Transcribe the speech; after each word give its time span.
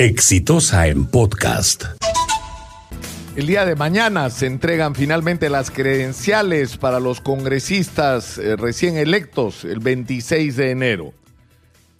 Exitosa 0.00 0.86
en 0.86 1.04
podcast. 1.04 1.84
El 3.36 3.46
día 3.46 3.66
de 3.66 3.76
mañana 3.76 4.30
se 4.30 4.46
entregan 4.46 4.94
finalmente 4.94 5.50
las 5.50 5.70
credenciales 5.70 6.78
para 6.78 7.00
los 7.00 7.20
congresistas 7.20 8.38
eh, 8.38 8.56
recién 8.56 8.96
electos 8.96 9.62
el 9.66 9.80
26 9.80 10.56
de 10.56 10.70
enero. 10.70 11.12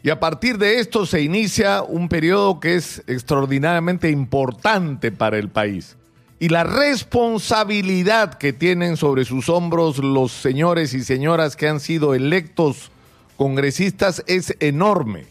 Y 0.02 0.08
a 0.08 0.18
partir 0.18 0.56
de 0.56 0.80
esto 0.80 1.04
se 1.04 1.20
inicia 1.20 1.82
un 1.82 2.08
periodo 2.08 2.58
que 2.58 2.76
es 2.76 3.02
extraordinariamente 3.06 4.08
importante 4.08 5.12
para 5.12 5.36
el 5.36 5.50
país. 5.50 5.98
Y 6.38 6.48
la 6.48 6.64
responsabilidad 6.64 8.32
que 8.32 8.54
tienen 8.54 8.96
sobre 8.96 9.26
sus 9.26 9.50
hombros 9.50 9.98
los 9.98 10.32
señores 10.32 10.94
y 10.94 11.04
señoras 11.04 11.54
que 11.54 11.68
han 11.68 11.80
sido 11.80 12.14
electos 12.14 12.92
congresistas 13.36 14.24
es 14.26 14.56
enorme 14.60 15.26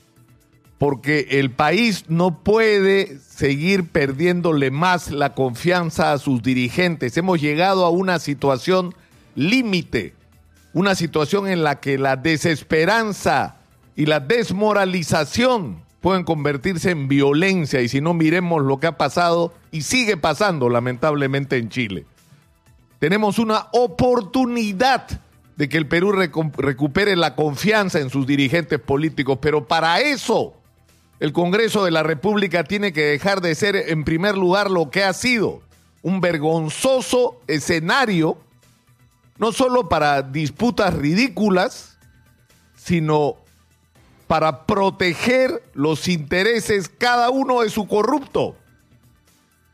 porque 0.80 1.28
el 1.32 1.52
país 1.52 2.06
no 2.08 2.42
puede 2.42 3.20
seguir 3.20 3.90
perdiéndole 3.90 4.72
más 4.72 5.12
la 5.12 5.36
confianza 5.36 6.14
a 6.14 6.18
sus 6.18 6.42
dirigentes. 6.42 7.18
Hemos 7.18 7.42
llegado 7.42 7.86
a 7.86 7.90
una 7.90 8.18
situación 8.18 8.96
límite, 9.36 10.16
una 10.74 10.96
situación 10.96 11.50
en 11.50 11.64
la 11.64 11.82
que 11.82 11.98
la 11.98 12.16
desesperanza 12.16 13.58
y 13.98 14.06
la 14.06 14.22
desmoralización 14.22 15.84
pueden 16.00 16.24
convertirse 16.24 16.92
en 16.92 17.10
violencia 17.10 17.82
y 17.82 17.90
si 17.90 18.00
no 18.00 18.14
miremos 18.14 18.64
lo 18.64 18.80
que 18.80 18.88
ha 18.88 18.98
pasado 18.98 19.54
y 19.72 19.82
sigue 19.82 20.16
pasando 20.16 20.70
lamentablemente 20.70 21.58
en 21.58 21.68
Chile. 21.68 22.06
Tenemos 23.00 23.38
una 23.38 23.68
oportunidad 23.74 25.08
de 25.58 25.68
que 25.68 25.78
el 25.78 25.88
Perú 25.88 26.14
recupere 26.14 27.18
la 27.18 27.36
confianza 27.36 28.00
en 28.00 28.10
sus 28.10 28.26
dirigentes 28.26 28.80
políticos, 28.80 29.40
pero 29.42 29.68
para 29.68 30.00
eso 30.00 30.56
el 31.20 31.34
Congreso 31.34 31.84
de 31.84 31.92
la 31.92 32.04
República 32.04 32.64
tiene 32.64 32.94
que 32.94 33.04
dejar 33.04 33.42
de 33.42 33.54
ser, 33.56 33.76
en 33.76 34.06
primer 34.06 34.38
lugar, 34.38 34.72
lo 34.72 34.90
que 34.90 35.04
ha 35.04 35.14
sido 35.14 35.62
un 36.02 36.22
vergonzoso 36.22 37.42
escenario, 37.48 38.38
no 39.38 39.52
solo 39.52 39.90
para 39.90 40.22
disputas 40.22 40.94
ridículas, 40.94 41.98
sino 42.76 43.36
para 44.28 44.66
proteger 44.66 45.62
los 45.74 46.08
intereses 46.08 46.88
cada 46.88 47.30
uno 47.30 47.62
de 47.62 47.70
su 47.70 47.88
corrupto. 47.88 48.56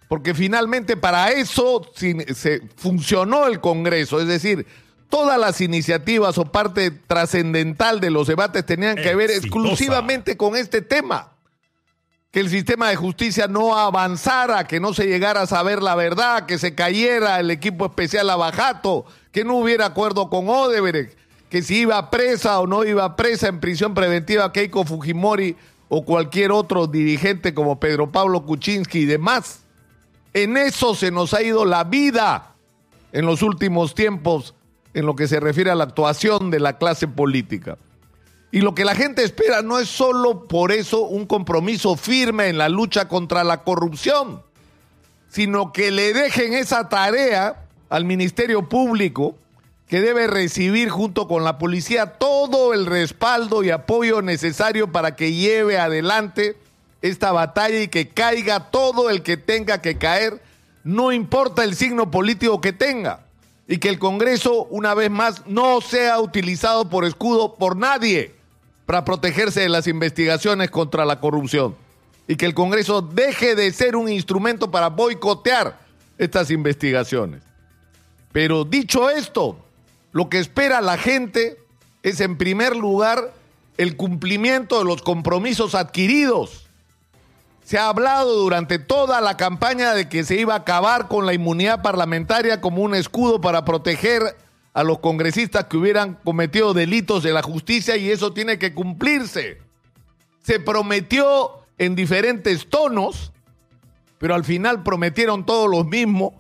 Porque 0.08 0.34
finalmente 0.34 0.98
para 0.98 1.32
eso 1.32 1.92
se 1.94 2.62
funcionó 2.76 3.46
el 3.46 3.60
Congreso, 3.60 4.20
es 4.20 4.28
decir, 4.28 4.66
todas 5.10 5.40
las 5.40 5.62
iniciativas 5.62 6.40
o 6.40 6.46
parte 6.46 6.90
trascendental 6.90 8.00
de 8.00 8.10
los 8.10 8.28
debates 8.28 8.66
tenían 8.66 8.96
que 8.96 9.14
ver 9.14 9.30
exclusivamente 9.30 10.38
con 10.38 10.56
este 10.56 10.82
tema 10.82 11.35
que 12.36 12.42
el 12.42 12.50
sistema 12.50 12.90
de 12.90 12.98
justicia 12.98 13.48
no 13.48 13.78
avanzara, 13.78 14.68
que 14.68 14.82
no 14.82 14.94
se 14.94 15.08
llegara 15.08 15.44
a 15.44 15.48
saber 15.48 15.82
la 15.82 15.96
verdad, 15.96 16.46
que 16.46 16.58
se 16.58 16.76
cayera 16.76 17.40
el 17.40 17.50
equipo 17.50 17.86
especial 17.86 18.30
Abajato, 18.30 19.06
que 19.32 19.46
no 19.46 19.56
hubiera 19.56 19.86
acuerdo 19.86 20.30
con 20.30 20.50
Odebrecht, 20.50 21.18
que 21.50 21.62
si 21.62 21.84
iba 21.84 22.10
presa 22.10 22.60
o 22.60 22.68
no 22.68 22.84
iba 22.84 23.16
presa 23.16 23.48
en 23.48 23.62
prisión 23.62 23.94
preventiva 23.94 24.52
Keiko 24.52 24.84
Fujimori 24.84 25.56
o 25.88 26.04
cualquier 26.04 26.52
otro 26.52 26.88
dirigente 26.88 27.54
como 27.54 27.80
Pedro 27.80 28.12
Pablo 28.12 28.46
Kuczynski 28.46 29.00
y 29.00 29.06
demás. 29.06 29.62
En 30.34 30.58
eso 30.58 30.94
se 30.94 31.12
nos 31.12 31.34
ha 31.34 31.42
ido 31.42 31.64
la 31.64 31.86
vida 31.86 32.54
en 33.14 33.26
los 33.26 33.44
últimos 33.44 33.96
tiempos 33.96 34.56
en 34.94 35.06
lo 35.06 35.16
que 35.16 35.30
se 35.30 35.40
refiere 35.40 35.72
a 35.72 35.76
la 35.76 35.86
actuación 35.86 36.52
de 36.52 36.60
la 36.60 36.78
clase 36.78 37.08
política. 37.08 37.78
Y 38.56 38.62
lo 38.62 38.74
que 38.74 38.86
la 38.86 38.96
gente 38.96 39.22
espera 39.22 39.62
no 39.64 39.80
es 39.80 39.90
solo 39.90 40.48
por 40.48 40.72
eso 40.72 41.02
un 41.02 41.26
compromiso 41.26 41.98
firme 41.98 42.48
en 42.48 42.58
la 42.58 42.70
lucha 42.70 43.10
contra 43.10 43.44
la 43.44 43.66
corrupción, 43.66 44.44
sino 45.28 45.74
que 45.74 45.92
le 45.92 46.14
dejen 46.14 46.54
esa 46.54 46.88
tarea 46.88 47.66
al 47.90 48.06
Ministerio 48.06 48.70
Público, 48.70 49.36
que 49.90 50.00
debe 50.00 50.28
recibir 50.28 50.88
junto 50.88 51.28
con 51.28 51.44
la 51.44 51.58
policía 51.58 52.14
todo 52.14 52.74
el 52.74 52.86
respaldo 52.86 53.62
y 53.62 53.72
apoyo 53.72 54.22
necesario 54.22 54.90
para 54.90 55.18
que 55.18 55.34
lleve 55.34 55.78
adelante 55.78 56.56
esta 57.02 57.34
batalla 57.34 57.82
y 57.82 57.90
que 57.90 58.08
caiga 58.08 58.72
todo 58.72 59.10
el 59.10 59.22
que 59.22 59.36
tenga 59.36 59.82
que 59.82 59.98
caer, 59.98 60.42
no 60.86 61.12
importa 61.12 61.66
el 61.66 61.76
signo 61.76 62.10
político 62.10 62.62
que 62.62 62.72
tenga, 62.72 63.20
y 63.68 63.80
que 63.80 63.90
el 63.90 64.00
Congreso, 64.00 64.64
una 64.70 64.94
vez 64.94 65.12
más, 65.12 65.46
no 65.46 65.82
sea 65.82 66.22
utilizado 66.22 66.90
por 66.90 67.04
escudo 67.04 67.56
por 67.56 67.76
nadie 67.76 68.35
para 68.86 69.04
protegerse 69.06 69.62
de 69.62 69.70
las 69.70 69.88
investigaciones 69.88 70.70
contra 70.70 71.06
la 71.06 71.20
corrupción 71.20 71.76
y 72.28 72.36
que 72.36 72.46
el 72.46 72.54
Congreso 72.54 73.02
deje 73.02 73.56
de 73.56 73.72
ser 73.72 73.96
un 73.96 74.10
instrumento 74.10 74.72
para 74.72 74.90
boicotear 74.90 75.78
estas 76.18 76.50
investigaciones. 76.52 77.42
Pero 78.32 78.66
dicho 78.66 79.10
esto, 79.10 79.58
lo 80.12 80.30
que 80.30 80.40
espera 80.40 80.82
la 80.82 80.98
gente 80.98 81.58
es 82.04 82.20
en 82.20 82.38
primer 82.38 82.76
lugar 82.76 83.34
el 83.78 83.98
cumplimiento 83.98 84.80
de 84.80 84.86
los 84.86 85.02
compromisos 85.02 85.76
adquiridos. 85.76 86.68
Se 87.64 87.78
ha 87.78 87.90
hablado 87.90 88.34
durante 88.36 88.78
toda 88.78 89.22
la 89.22 89.38
campaña 89.38 89.94
de 89.94 90.08
que 90.08 90.24
se 90.24 90.36
iba 90.36 90.54
a 90.54 90.58
acabar 90.58 91.08
con 91.08 91.26
la 91.26 91.34
inmunidad 91.34 91.82
parlamentaria 91.82 92.62
como 92.62 92.84
un 92.84 92.94
escudo 92.94 93.42
para 93.42 93.66
proteger 93.66 94.36
a 94.76 94.84
los 94.84 95.00
congresistas 95.00 95.66
que 95.66 95.78
hubieran 95.78 96.20
cometido 96.26 96.74
delitos 96.74 97.24
de 97.24 97.32
la 97.32 97.42
justicia 97.42 97.96
y 97.96 98.12
eso 98.12 98.34
tiene 98.34 98.60
que 98.60 98.74
cumplirse. 98.74 99.60
Se 100.44 100.60
prometió 100.60 101.66
en 101.78 101.96
diferentes 101.96 102.68
tonos, 102.70 103.32
pero 104.18 104.36
al 104.36 104.44
final 104.44 104.84
prometieron 104.84 105.46
todos 105.46 105.70
los 105.72 105.88
mismos 105.88 106.34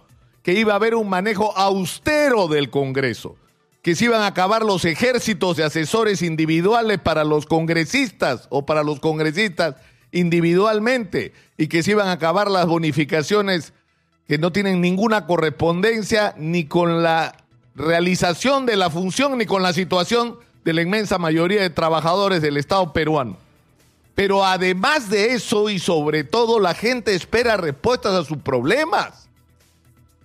que 0.44 0.52
iba 0.52 0.74
a 0.74 0.76
haber 0.76 0.96
un 0.96 1.08
manejo 1.08 1.58
austero 1.58 2.50
del 2.50 2.70
Congreso, 2.70 3.38
que 3.82 3.96
se 3.96 4.06
iban 4.06 4.22
a 4.22 4.28
acabar 4.28 4.64
los 4.64 4.84
ejércitos 4.84 5.56
de 5.56 5.64
asesores 5.64 6.22
individuales 6.22 7.00
para 7.00 7.24
los 7.24 7.46
congresistas 7.46 8.48
o 8.50 8.66
para 8.66 8.84
los 8.84 9.00
congresistas 9.00 9.78
individualmente 10.12 11.32
y 11.58 11.68
que 11.68 11.84
se 11.84 11.92
iban 11.92 12.10
a 12.10 12.14
acabar 12.14 12.52
las 12.52 12.66
bonificaciones 12.66 13.72
que 14.28 14.38
no 14.38 14.52
tienen 14.52 14.82
ninguna 14.82 15.26
correspondencia 15.26 16.36
ni 16.38 16.66
con 16.66 17.02
la 17.02 17.45
realización 17.76 18.66
de 18.66 18.78
la 18.78 18.90
función 18.90 19.38
ni 19.38 19.46
con 19.46 19.62
la 19.62 19.74
situación 19.74 20.40
de 20.64 20.74
la 20.74 20.82
inmensa 20.82 21.18
mayoría 21.18 21.62
de 21.62 21.70
trabajadores 21.70 22.42
del 22.42 22.58
Estado 22.58 22.92
peruano. 22.94 23.38
Pero 24.16 24.46
además 24.46 25.10
de 25.10 25.34
eso 25.34 25.70
y 25.70 25.78
sobre 25.78 26.24
todo 26.24 26.60
la 26.60 26.74
gente 26.74 27.14
espera 27.14 27.58
respuestas 27.58 28.14
a 28.14 28.24
sus 28.24 28.38
problemas. 28.38 29.28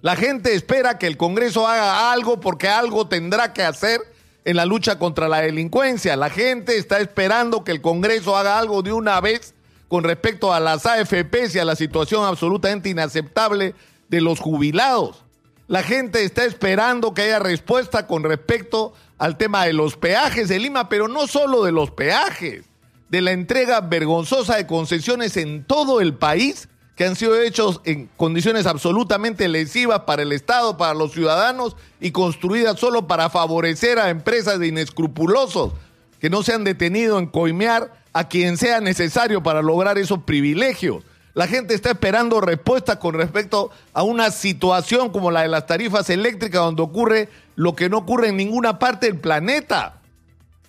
La 0.01 0.17
gente 0.17 0.55
espera 0.55 0.97
que 0.97 1.09
el 1.09 1.17
Congreso 1.17 1.67
haga 1.67 2.13
algo 2.13 2.41
porque 2.41 2.69
algo 2.69 3.09
tendrá 3.09 3.53
que 3.53 3.65
hacer 3.65 4.01
en 4.45 4.57
la 4.57 4.65
lucha 4.65 4.99
contra 4.99 5.29
la 5.29 5.43
delincuencia. 5.43 6.17
La 6.17 6.31
gente 6.31 6.79
está 6.79 7.01
esperando 7.01 7.65
que 7.65 7.73
el 7.73 7.83
Congreso 7.83 8.37
haga 8.37 8.59
algo 8.59 8.83
de 8.83 8.93
una 8.93 9.21
vez 9.21 9.55
con 9.89 10.05
respecto 10.05 10.55
a 10.55 10.61
las 10.61 10.87
AFPs 10.87 11.57
y 11.57 11.59
a 11.59 11.65
la 11.65 11.75
situación 11.75 12.25
absolutamente 12.25 12.89
inaceptable 12.89 13.75
de 14.09 14.21
los 14.21 14.39
jubilados. 14.39 15.25
La 15.71 15.85
gente 15.85 16.25
está 16.25 16.45
esperando 16.45 17.15
que 17.15 17.23
haya 17.23 17.39
respuesta 17.39 18.09
con 18.09 18.25
respecto 18.25 18.93
al 19.19 19.37
tema 19.37 19.67
de 19.67 19.73
los 19.73 19.97
peajes 19.97 20.49
de 20.49 20.59
Lima, 20.59 20.89
pero 20.89 21.07
no 21.07 21.29
solo 21.29 21.63
de 21.63 21.71
los 21.71 21.93
peajes, 21.93 22.65
de 23.09 23.21
la 23.21 23.31
entrega 23.31 23.81
vergonzosa 23.81 24.57
de 24.57 24.67
concesiones 24.67 25.37
en 25.37 25.63
todo 25.63 26.01
el 26.01 26.15
país 26.15 26.69
que 26.97 27.05
han 27.05 27.15
sido 27.15 27.41
hechos 27.41 27.81
en 27.85 28.11
condiciones 28.17 28.67
absolutamente 28.67 29.47
lesivas 29.47 30.01
para 30.01 30.23
el 30.23 30.33
Estado, 30.33 30.77
para 30.77 30.93
los 30.93 31.13
ciudadanos 31.13 31.77
y 32.01 32.11
construidas 32.11 32.81
solo 32.81 33.07
para 33.07 33.31
favorecer 33.31 34.01
a 34.01 34.11
empresas 34.11 34.59
de 34.59 34.67
inescrupulosos 34.67 35.75
que 36.19 36.31
no 36.31 36.43
se 36.43 36.53
han 36.53 36.65
detenido 36.65 37.17
en 37.17 37.29
coimear 37.29 37.93
a 38.13 38.27
quien 38.27 38.57
sea 38.57 38.81
necesario 38.81 39.45
para 39.45 39.63
lograr 39.63 39.99
esos 39.99 40.25
privilegios. 40.25 41.05
La 41.35 41.47
gente 41.47 41.75
está 41.75 41.93
esperando 41.93 42.41
respuestas 42.41 42.97
con 42.97 43.15
respecto 43.15 43.71
a 43.93 44.03
una 44.03 44.31
situación 44.31 45.11
como 45.11 45.31
la 45.31 45.43
de 45.43 45.49
las 45.49 45.67
tarifas 45.67 46.11
eléctricas, 46.11 46.61
donde 46.61 46.83
ocurre 46.83 47.29
lo 47.55 47.77
que 47.77 47.89
no 47.89 47.99
ocurre 47.99 48.29
en 48.29 48.37
ninguna 48.37 48.79
parte 48.79 49.07
del 49.07 49.19
planeta. 49.19 50.01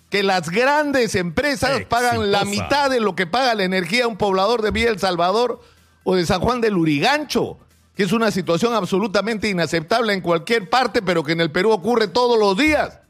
Que 0.08 0.22
las 0.22 0.50
grandes 0.50 1.14
empresas 1.14 1.84
pagan 1.86 2.30
la 2.30 2.44
mitad 2.44 2.90
de 2.90 3.00
lo 3.00 3.16
que 3.16 3.26
paga 3.26 3.54
la 3.54 3.64
energía 3.64 4.04
a 4.04 4.08
un 4.08 4.18
poblador 4.18 4.62
de 4.62 4.70
Villa 4.70 4.90
El 4.90 4.98
Salvador 4.98 5.60
o 6.04 6.14
de 6.14 6.26
San 6.26 6.40
Juan 6.40 6.60
del 6.60 6.76
Urigancho, 6.76 7.58
que 7.96 8.02
es 8.02 8.12
una 8.12 8.30
situación 8.30 8.74
absolutamente 8.74 9.48
inaceptable 9.48 10.12
en 10.12 10.20
cualquier 10.20 10.68
parte, 10.68 11.02
pero 11.02 11.24
que 11.24 11.32
en 11.32 11.40
el 11.40 11.50
Perú 11.50 11.70
ocurre 11.70 12.08
todos 12.08 12.38
los 12.38 12.56
días. 12.56 13.00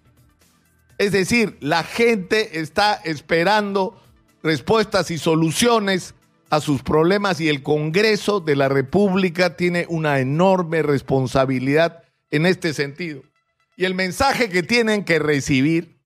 Es 0.96 1.12
decir, 1.12 1.58
la 1.60 1.82
gente 1.82 2.60
está 2.60 2.94
esperando 2.94 4.00
respuestas 4.42 5.10
y 5.10 5.18
soluciones 5.18 6.14
a 6.52 6.60
sus 6.60 6.82
problemas 6.82 7.40
y 7.40 7.48
el 7.48 7.62
Congreso 7.62 8.38
de 8.40 8.56
la 8.56 8.68
República 8.68 9.56
tiene 9.56 9.86
una 9.88 10.20
enorme 10.20 10.82
responsabilidad 10.82 12.04
en 12.30 12.44
este 12.44 12.74
sentido. 12.74 13.22
Y 13.74 13.86
el 13.86 13.94
mensaje 13.94 14.50
que 14.50 14.62
tienen 14.62 15.06
que 15.06 15.18
recibir 15.18 15.98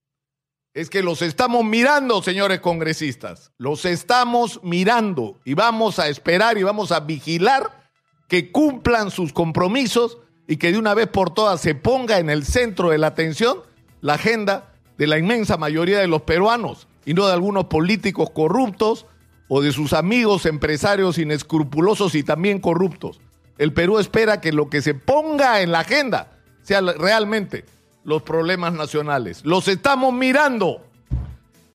es 0.72 0.88
que 0.88 1.02
los 1.02 1.20
estamos 1.20 1.64
mirando, 1.64 2.22
señores 2.22 2.60
congresistas. 2.60 3.50
Los 3.58 3.84
estamos 3.84 4.60
mirando 4.62 5.40
y 5.44 5.54
vamos 5.54 5.98
a 5.98 6.06
esperar 6.06 6.58
y 6.58 6.62
vamos 6.62 6.92
a 6.92 7.00
vigilar 7.00 7.90
que 8.28 8.52
cumplan 8.52 9.10
sus 9.10 9.32
compromisos 9.32 10.19
y 10.46 10.58
que 10.58 10.70
de 10.70 10.78
una 10.78 10.94
vez 10.94 11.08
por 11.08 11.34
todas 11.34 11.60
se 11.60 11.75
ponga 11.75 12.20
en 12.20 12.31
el 12.31 12.44
centro 12.44 12.90
de 12.90 12.99
la 12.99 13.08
atención 13.08 13.62
la 14.00 14.14
agenda 14.14 14.72
de 14.96 15.08
la 15.08 15.19
inmensa 15.19 15.56
mayoría 15.56 15.99
de 15.99 16.06
los 16.06 16.22
peruanos 16.22 16.87
y 17.04 17.14
no 17.14 17.26
de 17.26 17.32
algunos 17.32 17.64
políticos 17.64 18.31
corruptos 18.31 19.06
o 19.48 19.62
de 19.62 19.72
sus 19.72 19.93
amigos 19.93 20.46
empresarios 20.46 21.19
inescrupulosos 21.19 22.14
y 22.14 22.22
también 22.22 22.60
corruptos. 22.60 23.20
El 23.58 23.72
Perú 23.72 23.98
espera 23.98 24.40
que 24.40 24.52
lo 24.52 24.69
que 24.69 24.82
se 24.82 24.94
ponga 24.94 25.60
en 25.60 25.72
la 25.72 25.81
agenda 25.81 26.32
sea 26.62 26.81
realmente 26.81 27.64
los 28.04 28.22
problemas 28.22 28.72
nacionales. 28.72 29.44
Los 29.44 29.69
estamos 29.69 30.12
mirando. 30.12 30.86